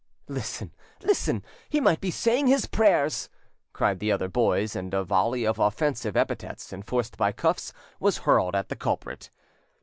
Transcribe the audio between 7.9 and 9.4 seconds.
was hurled at the culprit.